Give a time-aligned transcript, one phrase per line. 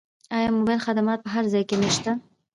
[0.35, 2.11] آیا موبایل خدمات په هر ځای کې نشته؟